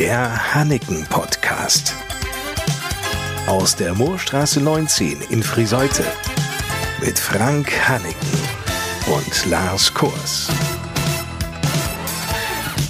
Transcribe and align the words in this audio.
Der 0.00 0.54
Hanneken 0.54 1.04
Podcast. 1.10 1.94
Aus 3.46 3.76
der 3.76 3.94
Moorstraße 3.94 4.58
19 4.58 5.20
in 5.28 5.42
Friseute. 5.42 6.06
Mit 7.04 7.18
Frank 7.18 7.70
Hanneken 7.86 8.38
und 9.14 9.44
Lars 9.50 9.92
Kurs. 9.92 10.48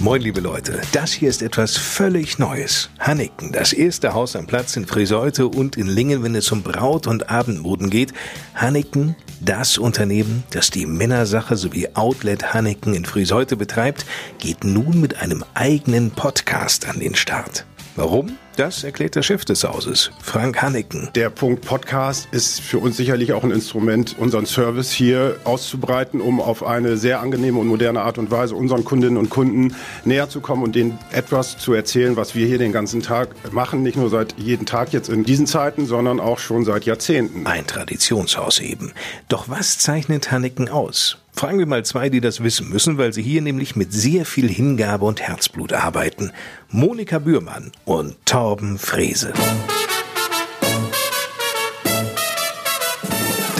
Moin, 0.02 0.22
liebe 0.22 0.40
Leute. 0.40 0.80
Das 0.92 1.12
hier 1.12 1.28
ist 1.28 1.42
etwas 1.42 1.76
völlig 1.76 2.38
Neues. 2.38 2.88
Hanneken, 2.98 3.52
das 3.52 3.74
erste 3.74 4.14
Haus 4.14 4.34
am 4.34 4.46
Platz 4.46 4.74
in 4.76 4.86
Friseute 4.86 5.46
und 5.46 5.76
in 5.76 5.88
Lingen, 5.88 6.22
wenn 6.22 6.34
es 6.34 6.50
um 6.52 6.62
Braut- 6.62 7.06
und 7.06 7.28
Abendmoden 7.28 7.90
geht. 7.90 8.14
Hanneken, 8.54 9.14
das 9.40 9.76
Unternehmen, 9.76 10.42
das 10.52 10.70
die 10.70 10.86
Männersache 10.86 11.54
sowie 11.54 11.86
Outlet 11.92 12.54
Hanneken 12.54 12.94
in 12.94 13.04
Friseute 13.04 13.58
betreibt, 13.58 14.06
geht 14.38 14.64
nun 14.64 15.02
mit 15.02 15.20
einem 15.20 15.44
eigenen 15.52 16.12
Podcast 16.12 16.88
an 16.88 16.98
den 16.98 17.14
Start. 17.14 17.66
Warum? 17.94 18.38
Das 18.60 18.84
erklärt 18.84 19.14
der 19.14 19.22
Chef 19.22 19.46
des 19.46 19.64
Hauses, 19.64 20.10
Frank 20.22 20.60
Hanneken. 20.60 21.08
Der 21.14 21.30
Punkt 21.30 21.64
Podcast 21.64 22.28
ist 22.30 22.60
für 22.60 22.76
uns 22.76 22.98
sicherlich 22.98 23.32
auch 23.32 23.42
ein 23.42 23.52
Instrument, 23.52 24.16
unseren 24.18 24.44
Service 24.44 24.92
hier 24.92 25.36
auszubreiten, 25.44 26.20
um 26.20 26.42
auf 26.42 26.62
eine 26.62 26.98
sehr 26.98 27.22
angenehme 27.22 27.58
und 27.58 27.68
moderne 27.68 28.02
Art 28.02 28.18
und 28.18 28.30
Weise 28.30 28.54
unseren 28.54 28.84
Kundinnen 28.84 29.16
und 29.16 29.30
Kunden 29.30 29.74
näher 30.04 30.28
zu 30.28 30.42
kommen 30.42 30.62
und 30.62 30.74
denen 30.74 30.98
etwas 31.10 31.56
zu 31.56 31.72
erzählen, 31.72 32.16
was 32.16 32.34
wir 32.34 32.46
hier 32.46 32.58
den 32.58 32.70
ganzen 32.70 33.00
Tag 33.00 33.30
machen. 33.50 33.82
Nicht 33.82 33.96
nur 33.96 34.10
seit 34.10 34.34
jeden 34.36 34.66
Tag 34.66 34.92
jetzt 34.92 35.08
in 35.08 35.24
diesen 35.24 35.46
Zeiten, 35.46 35.86
sondern 35.86 36.20
auch 36.20 36.38
schon 36.38 36.66
seit 36.66 36.84
Jahrzehnten. 36.84 37.46
Ein 37.46 37.66
Traditionshaus 37.66 38.58
eben. 38.58 38.92
Doch 39.30 39.48
was 39.48 39.78
zeichnet 39.78 40.32
Hanneken 40.32 40.68
aus? 40.68 41.16
Fragen 41.32 41.58
wir 41.58 41.66
mal 41.66 41.84
zwei, 41.84 42.10
die 42.10 42.20
das 42.20 42.42
wissen 42.42 42.68
müssen, 42.68 42.98
weil 42.98 43.12
sie 43.12 43.22
hier 43.22 43.40
nämlich 43.40 43.76
mit 43.76 43.92
sehr 43.92 44.26
viel 44.26 44.48
Hingabe 44.48 45.06
und 45.06 45.22
Herzblut 45.22 45.72
arbeiten. 45.72 46.32
Monika 46.68 47.18
Bührmann 47.18 47.72
und 47.84 48.16
Torben 48.50 48.78
Frese. 48.80 49.32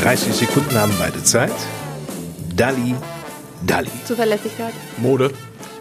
30 0.03 0.35
Sekunden 0.35 0.75
haben 0.77 0.93
beide 0.99 1.23
Zeit. 1.23 1.53
Dalli, 2.57 2.97
Dalli. 3.65 3.89
Zuverlässigkeit, 4.05 4.75
Mode, 4.97 5.31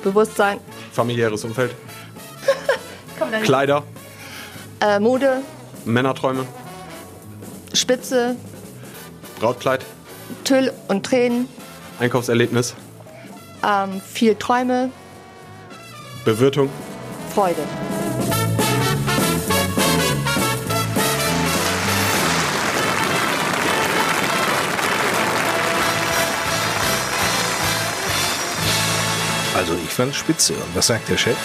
Bewusstsein, 0.03 0.59
familiäres 0.91 1.43
Umfeld, 1.43 1.71
Komm, 3.17 3.31
dann- 3.31 3.41
Kleider, 3.41 3.81
äh, 4.79 4.99
Mode, 4.99 5.41
Männerträume, 5.85 6.45
Spitze, 7.73 8.35
Brautkleid, 9.39 9.83
Tüll 10.43 10.71
und 10.87 11.03
Tränen, 11.03 11.47
Einkaufserlebnis, 11.99 12.75
ähm, 13.67 14.01
viel 14.07 14.35
Träume, 14.35 14.91
Bewirtung, 16.25 16.69
Freude. 17.33 17.63
Also 29.59 29.73
ich 29.73 29.89
fand 29.89 30.15
spitze. 30.15 30.53
Und 30.53 30.73
was 30.73 30.87
sagt 30.87 31.09
der 31.09 31.17
Chef? 31.17 31.35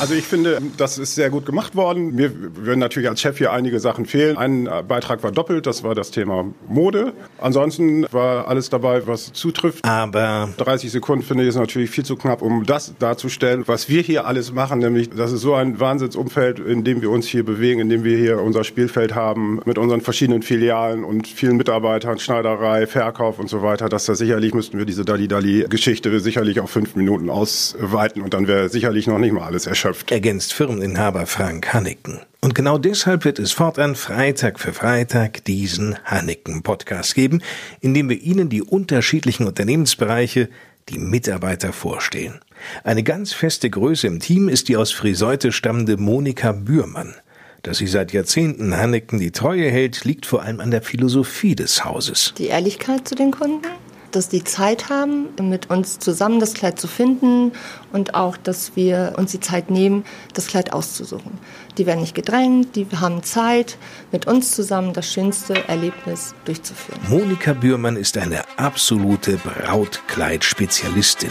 Also 0.00 0.14
ich 0.14 0.24
finde, 0.24 0.62
das 0.76 0.98
ist 0.98 1.16
sehr 1.16 1.30
gut 1.30 1.46
gemacht 1.46 1.74
worden. 1.74 2.14
Mir 2.14 2.30
würden 2.54 2.78
natürlich 2.78 3.08
als 3.08 3.20
Chef 3.20 3.38
hier 3.38 3.50
einige 3.50 3.80
Sachen 3.80 4.06
fehlen. 4.06 4.36
Ein 4.36 4.68
äh, 4.68 4.84
Beitrag 4.86 5.24
war 5.24 5.32
doppelt, 5.32 5.66
das 5.66 5.82
war 5.82 5.96
das 5.96 6.12
Thema 6.12 6.44
Mode. 6.68 7.12
Ansonsten 7.40 8.06
war 8.12 8.46
alles 8.46 8.70
dabei, 8.70 9.04
was 9.08 9.32
zutrifft. 9.32 9.84
Aber 9.84 10.48
30 10.58 10.92
Sekunden 10.92 11.24
finde 11.24 11.42
ich 11.42 11.48
ist 11.48 11.56
natürlich 11.56 11.90
viel 11.90 12.04
zu 12.04 12.14
knapp, 12.14 12.40
um 12.40 12.64
das 12.64 12.94
darzustellen, 13.00 13.64
was 13.66 13.88
wir 13.88 14.00
hier 14.00 14.28
alles 14.28 14.52
machen. 14.52 14.78
Nämlich, 14.78 15.10
das 15.10 15.32
ist 15.32 15.40
so 15.40 15.54
ein 15.54 15.80
Wahnsinnsumfeld, 15.80 16.60
in 16.60 16.84
dem 16.84 17.02
wir 17.02 17.10
uns 17.10 17.26
hier 17.26 17.44
bewegen, 17.44 17.80
in 17.80 17.88
dem 17.88 18.04
wir 18.04 18.16
hier 18.16 18.40
unser 18.40 18.62
Spielfeld 18.62 19.16
haben, 19.16 19.60
mit 19.64 19.76
unseren 19.76 20.02
verschiedenen 20.02 20.42
Filialen 20.42 21.02
und 21.02 21.26
vielen 21.26 21.56
Mitarbeitern, 21.56 22.20
Schneiderei, 22.20 22.86
Verkauf 22.86 23.40
und 23.40 23.50
so 23.50 23.62
weiter, 23.62 23.88
dass 23.88 24.06
da 24.06 24.14
sicherlich 24.14 24.54
müssten 24.54 24.78
wir 24.78 24.84
diese 24.84 25.04
Dalli-Dalli-Geschichte 25.04 26.20
sicherlich 26.20 26.60
auf 26.60 26.70
fünf 26.70 26.94
Minuten 26.94 27.28
ausweiten 27.56 28.22
und 28.22 28.34
dann 28.34 28.46
wäre 28.46 28.68
sicherlich 28.68 29.06
noch 29.06 29.18
nicht 29.18 29.32
mal 29.32 29.44
alles 29.44 29.66
erschöpft. 29.66 30.10
ergänzt 30.10 30.52
Firmeninhaber 30.52 31.26
Frank 31.26 31.72
Hanneken. 31.72 32.20
Und 32.40 32.54
genau 32.54 32.78
deshalb 32.78 33.24
wird 33.24 33.38
es 33.38 33.52
fortan 33.52 33.96
Freitag 33.96 34.60
für 34.60 34.72
Freitag 34.72 35.44
diesen 35.44 35.96
Hanneken-Podcast 36.04 37.14
geben, 37.14 37.42
in 37.80 37.94
dem 37.94 38.08
wir 38.08 38.20
Ihnen 38.20 38.48
die 38.48 38.62
unterschiedlichen 38.62 39.46
Unternehmensbereiche, 39.46 40.48
die 40.88 40.98
Mitarbeiter 40.98 41.72
vorstellen. 41.72 42.40
Eine 42.84 43.02
ganz 43.02 43.32
feste 43.32 43.68
Größe 43.68 44.06
im 44.06 44.20
Team 44.20 44.48
ist 44.48 44.68
die 44.68 44.76
aus 44.76 44.92
Friseute 44.92 45.50
stammende 45.50 45.96
Monika 45.96 46.52
Bührmann. 46.52 47.14
Dass 47.62 47.78
sie 47.78 47.88
seit 47.88 48.12
Jahrzehnten 48.12 48.76
Hanneken 48.76 49.18
die 49.18 49.32
Treue 49.32 49.68
hält, 49.68 50.04
liegt 50.04 50.24
vor 50.24 50.42
allem 50.42 50.60
an 50.60 50.70
der 50.70 50.82
Philosophie 50.82 51.56
des 51.56 51.84
Hauses. 51.84 52.32
Die 52.38 52.46
Ehrlichkeit 52.46 53.08
zu 53.08 53.16
den 53.16 53.32
Kunden, 53.32 53.66
dass 54.16 54.30
die 54.30 54.42
Zeit 54.42 54.88
haben, 54.88 55.28
mit 55.40 55.68
uns 55.68 55.98
zusammen 55.98 56.40
das 56.40 56.54
Kleid 56.54 56.80
zu 56.80 56.88
finden 56.88 57.52
und 57.92 58.14
auch, 58.14 58.38
dass 58.38 58.74
wir 58.74 59.12
uns 59.18 59.32
die 59.32 59.40
Zeit 59.40 59.70
nehmen, 59.70 60.04
das 60.32 60.46
Kleid 60.46 60.72
auszusuchen. 60.72 61.32
Die 61.76 61.84
werden 61.84 62.00
nicht 62.00 62.14
gedrängt, 62.14 62.76
die 62.76 62.86
haben 62.98 63.22
Zeit, 63.22 63.76
mit 64.12 64.26
uns 64.26 64.52
zusammen 64.52 64.94
das 64.94 65.12
schönste 65.12 65.68
Erlebnis 65.68 66.34
durchzuführen. 66.46 66.98
Monika 67.10 67.52
Bührmann 67.52 67.96
ist 67.96 68.16
eine 68.16 68.40
absolute 68.56 69.36
Brautkleid-Spezialistin. 69.36 71.30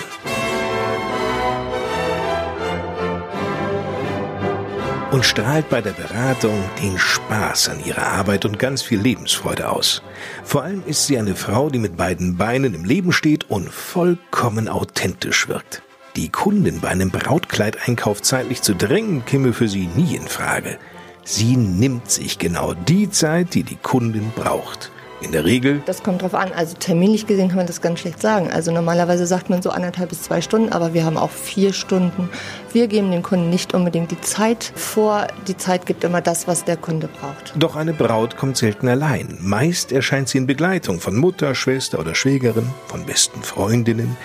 Und 5.15 5.23
strahlt 5.23 5.69
bei 5.69 5.79
der 5.79 5.93
Beratung 5.93 6.61
den 6.83 6.99
Spaß 6.99 7.69
an 7.69 7.81
ihrer 7.85 8.05
Arbeit 8.05 8.43
und 8.43 8.59
ganz 8.59 8.81
viel 8.81 8.99
Lebensfreude 8.99 9.69
aus. 9.69 10.01
Vor 10.43 10.63
allem 10.63 10.83
ist 10.85 11.07
sie 11.07 11.17
eine 11.17 11.35
Frau, 11.35 11.69
die 11.69 11.79
mit 11.79 11.95
beiden 11.95 12.35
Beinen 12.35 12.73
im 12.73 12.83
Leben 12.83 13.13
steht 13.13 13.49
und 13.49 13.71
vollkommen 13.71 14.67
authentisch 14.67 15.47
wirkt. 15.47 15.83
Die 16.17 16.27
Kundin 16.27 16.81
bei 16.81 16.89
einem 16.89 17.11
Brautkleideinkauf 17.11 18.21
zeitlich 18.23 18.61
zu 18.61 18.75
drängen, 18.75 19.23
käme 19.23 19.53
für 19.53 19.69
sie 19.69 19.87
nie 19.87 20.17
in 20.17 20.27
Frage. 20.27 20.79
Sie 21.23 21.55
nimmt 21.55 22.11
sich 22.11 22.37
genau 22.37 22.73
die 22.73 23.09
Zeit, 23.09 23.53
die 23.53 23.63
die 23.63 23.77
Kundin 23.77 24.33
braucht. 24.35 24.91
In 25.21 25.31
der 25.31 25.45
Regel 25.45 25.81
Das 25.85 26.03
kommt 26.03 26.21
drauf 26.21 26.33
an. 26.33 26.51
Also 26.53 26.75
terminlich 26.77 27.25
gesehen 27.25 27.47
kann 27.47 27.57
man 27.57 27.67
das 27.67 27.81
ganz 27.81 27.99
schlecht 27.99 28.21
sagen. 28.21 28.51
Also 28.51 28.71
normalerweise 28.71 29.25
sagt 29.25 29.49
man 29.49 29.61
so 29.61 29.69
anderthalb 29.69 30.09
bis 30.09 30.23
zwei 30.23 30.41
Stunden, 30.41 30.71
aber 30.73 30.93
wir 30.93 31.05
haben 31.05 31.17
auch 31.17 31.29
vier 31.29 31.73
Stunden. 31.73 32.29
Wir 32.73 32.87
geben 32.87 33.11
dem 33.11 33.23
Kunden 33.23 33.49
nicht 33.49 33.73
unbedingt 33.73 34.11
die 34.11 34.21
Zeit 34.21 34.71
vor. 34.75 35.27
Die 35.47 35.57
Zeit 35.57 35.85
gibt 35.85 36.03
immer 36.03 36.21
das, 36.21 36.47
was 36.47 36.65
der 36.65 36.77
Kunde 36.77 37.07
braucht. 37.07 37.53
Doch 37.57 37.75
eine 37.75 37.93
Braut 37.93 38.35
kommt 38.37 38.57
selten 38.57 38.87
allein. 38.87 39.37
Meist 39.41 39.91
erscheint 39.91 40.29
sie 40.29 40.37
in 40.37 40.47
Begleitung 40.47 40.99
von 40.99 41.15
Mutter, 41.15 41.55
Schwester 41.55 41.99
oder 41.99 42.13
Schwägerin, 42.13 42.67
von 42.87 43.05
besten 43.05 43.41
Freundinnen. 43.41 44.17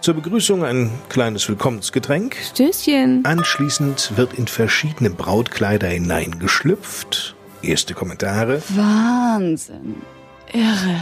Zur 0.00 0.14
Begrüßung 0.14 0.64
ein 0.64 0.90
kleines 1.08 1.48
Willkommensgetränk. 1.48 2.36
Stößchen. 2.36 3.24
Anschließend 3.24 4.12
wird 4.16 4.32
in 4.34 4.46
verschiedene 4.46 5.10
Brautkleider 5.10 5.88
hineingeschlüpft. 5.88 7.34
Erste 7.62 7.94
Kommentare. 7.94 8.62
Wahnsinn. 8.68 9.96
Irre. 10.52 11.00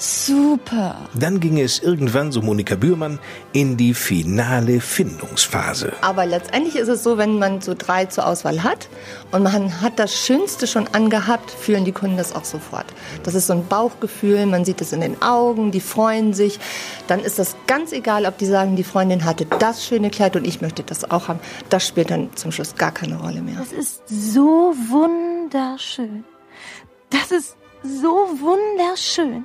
Super. 0.00 1.08
Dann 1.14 1.40
ging 1.40 1.58
es 1.58 1.80
irgendwann, 1.80 2.30
so 2.30 2.40
Monika 2.40 2.76
Bührmann, 2.76 3.18
in 3.52 3.76
die 3.76 3.94
finale 3.94 4.80
Findungsphase. 4.80 5.92
Aber 6.02 6.24
letztendlich 6.24 6.76
ist 6.76 6.86
es 6.86 7.02
so, 7.02 7.18
wenn 7.18 7.40
man 7.40 7.60
so 7.60 7.74
drei 7.76 8.04
zur 8.04 8.28
Auswahl 8.28 8.62
hat 8.62 8.88
und 9.32 9.42
man 9.42 9.80
hat 9.80 9.98
das 9.98 10.14
Schönste 10.14 10.68
schon 10.68 10.86
angehabt, 10.92 11.50
fühlen 11.50 11.84
die 11.84 11.90
Kunden 11.90 12.16
das 12.16 12.32
auch 12.32 12.44
sofort. 12.44 12.86
Das 13.24 13.34
ist 13.34 13.48
so 13.48 13.54
ein 13.54 13.66
Bauchgefühl, 13.66 14.46
man 14.46 14.64
sieht 14.64 14.80
es 14.80 14.92
in 14.92 15.00
den 15.00 15.20
Augen, 15.20 15.72
die 15.72 15.80
freuen 15.80 16.32
sich. 16.32 16.60
Dann 17.08 17.18
ist 17.18 17.40
das 17.40 17.56
ganz 17.66 17.90
egal, 17.90 18.24
ob 18.24 18.38
die 18.38 18.46
sagen, 18.46 18.76
die 18.76 18.84
Freundin 18.84 19.24
hatte 19.24 19.46
das 19.46 19.84
schöne 19.84 20.10
Kleid 20.10 20.36
und 20.36 20.46
ich 20.46 20.60
möchte 20.60 20.84
das 20.84 21.10
auch 21.10 21.26
haben. 21.26 21.40
Das 21.70 21.84
spielt 21.84 22.12
dann 22.12 22.30
zum 22.36 22.52
Schluss 22.52 22.76
gar 22.76 22.92
keine 22.92 23.16
Rolle 23.16 23.40
mehr. 23.40 23.56
Das 23.58 23.72
ist 23.72 24.02
so 24.06 24.72
wunderschön. 24.88 26.22
Das 27.10 27.32
ist 27.32 27.56
so 27.82 28.08
wunderschön. 28.40 29.44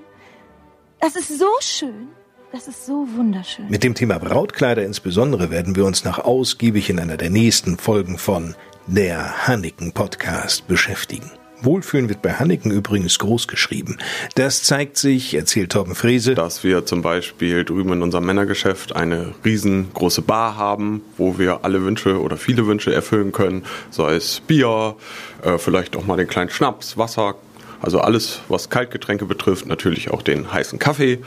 Das 1.00 1.16
ist 1.16 1.38
so 1.38 1.50
schön. 1.60 2.10
Das 2.52 2.68
ist 2.68 2.86
so 2.86 3.08
wunderschön. 3.16 3.68
Mit 3.68 3.84
dem 3.84 3.96
Thema 3.96 4.20
Brautkleider 4.20 4.86
insbesondere 4.86 5.50
werden 5.50 5.76
wir 5.76 5.86
uns 5.86 6.04
noch 6.04 6.20
ausgiebig 6.20 6.90
in 6.90 7.00
einer 7.00 7.18
der 7.18 7.32
nächsten 7.32 7.78
Folgen 7.78 8.18
von 8.18 8.56
der 8.86 9.48
Hanneken 9.48 9.92
Podcast 9.94 10.68
beschäftigen. 10.68 11.32
Wohlfühlen 11.64 12.10
wird 12.10 12.22
bei 12.22 12.34
Hanneken 12.34 12.72
übrigens 12.72 13.18
groß 13.20 13.48
geschrieben. 13.48 13.98
Das 14.36 14.64
zeigt 14.64 14.98
sich, 14.98 15.34
erzählt 15.34 15.72
Torben 15.72 15.96
Frese, 15.96 16.36
dass 16.36 16.64
wir 16.64 16.86
zum 16.86 17.02
Beispiel 17.02 17.64
drüben 17.64 17.94
in 17.94 18.02
unserem 18.04 18.26
Männergeschäft 18.26 18.96
eine 18.96 19.34
riesengroße 19.46 20.22
Bar 20.22 20.58
haben, 20.58 21.02
wo 21.18 21.40
wir 21.40 21.64
alle 21.64 21.84
Wünsche 21.84 22.22
oder 22.22 22.38
viele 22.38 22.68
Wünsche 22.68 22.94
erfüllen 22.94 23.32
können, 23.32 23.64
sei 23.90 24.16
es 24.16 24.42
Bier, 24.42 24.96
äh, 25.42 25.58
vielleicht 25.58 25.96
auch 25.96 26.06
mal 26.06 26.18
den 26.18 26.28
kleinen 26.28 26.50
Schnaps, 26.50 26.98
Wasser, 26.98 27.36
also 27.84 28.00
alles, 28.00 28.42
was 28.48 28.70
Kaltgetränke 28.70 29.26
betrifft, 29.26 29.68
natürlich 29.68 30.10
auch 30.10 30.22
den 30.22 30.52
heißen 30.52 30.80
Kaffee 30.80 31.20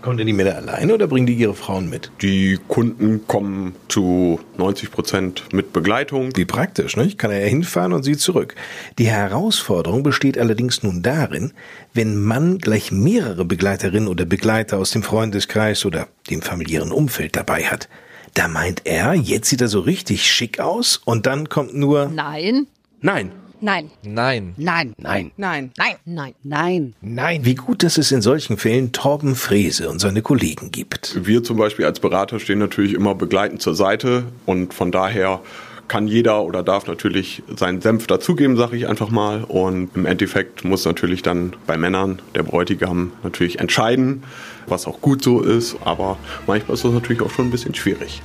Kommen 0.00 0.16
denn 0.16 0.28
die 0.28 0.32
Männer 0.32 0.54
alleine 0.54 0.94
oder 0.94 1.08
bringen 1.08 1.26
die 1.26 1.34
ihre 1.34 1.54
Frauen 1.54 1.90
mit? 1.90 2.12
Die 2.22 2.58
Kunden 2.68 3.26
kommen 3.26 3.74
zu 3.88 4.38
90 4.56 4.92
Prozent 4.92 5.44
mit 5.52 5.72
Begleitung. 5.72 6.30
Wie 6.36 6.44
praktisch, 6.44 6.96
ne? 6.96 7.04
Ich 7.04 7.18
kann 7.18 7.32
ja 7.32 7.38
hinfahren 7.38 7.92
und 7.92 8.04
sie 8.04 8.16
zurück. 8.16 8.54
Die 8.98 9.08
Herausforderung 9.08 10.04
besteht 10.04 10.38
allerdings 10.38 10.84
nun 10.84 11.02
darin, 11.02 11.52
wenn 11.94 12.22
Mann 12.22 12.58
gleich 12.58 12.92
mehrere 12.92 13.44
Begleiterinnen 13.44 14.08
oder 14.08 14.24
Begleiter 14.24 14.78
aus 14.78 14.92
dem 14.92 15.02
Freundeskreis 15.02 15.84
oder 15.84 16.06
dem 16.30 16.42
familiären 16.42 16.92
Umfeld 16.92 17.34
dabei 17.34 17.64
hat. 17.64 17.88
Da 18.34 18.46
meint 18.46 18.82
er, 18.84 19.14
jetzt 19.14 19.48
sieht 19.48 19.62
er 19.62 19.68
so 19.68 19.80
richtig 19.80 20.30
schick 20.30 20.60
aus 20.60 21.00
und 21.04 21.26
dann 21.26 21.48
kommt 21.48 21.74
nur 21.74 22.06
Nein. 22.06 22.68
Nein. 23.00 23.32
Nein. 23.60 23.90
Nein. 24.02 24.54
Nein. 24.56 24.94
Nein. 24.98 25.32
Nein. 25.36 25.70
Nein. 25.76 25.98
Nein. 26.04 26.34
Nein. 26.42 26.94
Nein. 27.00 27.44
Wie 27.44 27.54
gut, 27.54 27.82
dass 27.82 27.98
es 27.98 28.12
in 28.12 28.22
solchen 28.22 28.56
Fällen 28.56 28.92
Torben 28.92 29.34
Frese 29.34 29.88
und 29.88 29.98
seine 29.98 30.22
Kollegen 30.22 30.70
gibt. 30.70 31.26
Wir 31.26 31.42
zum 31.42 31.56
Beispiel 31.56 31.84
als 31.84 32.00
Berater 32.00 32.38
stehen 32.38 32.58
natürlich 32.58 32.94
immer 32.94 33.14
begleitend 33.14 33.60
zur 33.60 33.74
Seite 33.74 34.24
und 34.46 34.74
von 34.74 34.92
daher 34.92 35.40
kann 35.88 36.06
jeder 36.06 36.42
oder 36.42 36.62
darf 36.62 36.86
natürlich 36.86 37.42
seinen 37.56 37.80
Senf 37.80 38.06
dazugeben, 38.06 38.56
sage 38.56 38.76
ich 38.76 38.86
einfach 38.88 39.10
mal. 39.10 39.42
Und 39.44 39.90
im 39.96 40.06
Endeffekt 40.06 40.64
muss 40.64 40.84
natürlich 40.84 41.22
dann 41.22 41.54
bei 41.66 41.76
Männern 41.76 42.20
der 42.34 42.42
Bräutigam 42.42 43.12
natürlich 43.22 43.58
entscheiden, 43.58 44.22
was 44.66 44.86
auch 44.86 45.00
gut 45.00 45.22
so 45.22 45.40
ist. 45.40 45.76
Aber 45.84 46.18
manchmal 46.46 46.74
ist 46.74 46.84
das 46.84 46.92
natürlich 46.92 47.22
auch 47.22 47.30
schon 47.30 47.46
ein 47.48 47.50
bisschen 47.50 47.74
schwierig. 47.74 48.22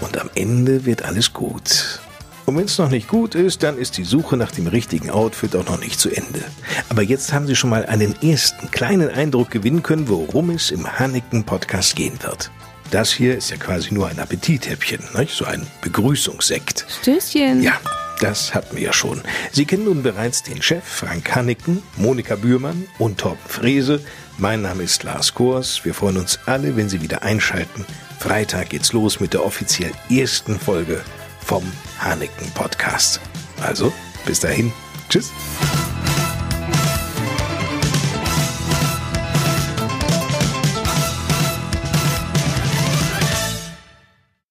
Und 0.00 0.18
am 0.20 0.28
Ende 0.34 0.84
wird 0.84 1.04
alles 1.04 1.32
gut. 1.32 2.00
Und 2.46 2.56
wenn 2.56 2.66
es 2.66 2.78
noch 2.78 2.90
nicht 2.90 3.08
gut 3.08 3.34
ist, 3.34 3.64
dann 3.64 3.76
ist 3.76 3.98
die 3.98 4.04
Suche 4.04 4.36
nach 4.36 4.52
dem 4.52 4.68
richtigen 4.68 5.10
Outfit 5.10 5.56
auch 5.56 5.66
noch 5.66 5.80
nicht 5.80 5.98
zu 5.98 6.10
Ende. 6.10 6.44
Aber 6.88 7.02
jetzt 7.02 7.32
haben 7.32 7.48
Sie 7.48 7.56
schon 7.56 7.70
mal 7.70 7.84
einen 7.84 8.14
ersten 8.22 8.70
kleinen 8.70 9.10
Eindruck 9.10 9.50
gewinnen 9.50 9.82
können, 9.82 10.08
worum 10.08 10.50
es 10.50 10.70
im 10.70 10.86
Hanneken 10.86 11.42
Podcast 11.42 11.96
gehen 11.96 12.16
wird. 12.22 12.52
Das 12.92 13.12
hier 13.12 13.36
ist 13.36 13.50
ja 13.50 13.56
quasi 13.56 13.92
nur 13.92 14.06
ein 14.06 14.20
Appetithäppchen, 14.20 15.00
nicht? 15.18 15.34
so 15.34 15.44
ein 15.44 15.66
Begrüßungssekt. 15.82 16.86
Stößchen. 17.00 17.64
Ja, 17.64 17.80
das 18.20 18.54
hatten 18.54 18.76
wir 18.76 18.84
ja 18.84 18.92
schon. 18.92 19.22
Sie 19.50 19.64
kennen 19.64 19.84
nun 19.84 20.04
bereits 20.04 20.44
den 20.44 20.62
Chef 20.62 20.84
Frank 20.84 21.34
Hanneken, 21.34 21.82
Monika 21.96 22.36
Bührmann 22.36 22.86
und 23.00 23.18
Torben 23.18 23.40
Frese. 23.48 24.00
Mein 24.38 24.62
Name 24.62 24.84
ist 24.84 25.02
Lars 25.02 25.34
Kors. 25.34 25.84
Wir 25.84 25.94
freuen 25.94 26.18
uns 26.18 26.38
alle, 26.46 26.76
wenn 26.76 26.88
Sie 26.88 27.02
wieder 27.02 27.24
einschalten. 27.24 27.84
Freitag 28.20 28.68
geht's 28.68 28.92
los 28.92 29.18
mit 29.18 29.32
der 29.32 29.44
offiziell 29.44 29.90
ersten 30.08 30.60
Folge 30.60 31.02
vom 31.46 31.64
Hanneken 32.00 32.50
Podcast. 32.52 33.20
Also, 33.62 33.92
bis 34.26 34.40
dahin. 34.40 34.72
Tschüss. 35.08 35.30